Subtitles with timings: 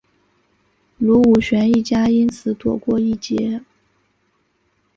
[0.97, 3.61] 卢武铉一家因此躲过一劫。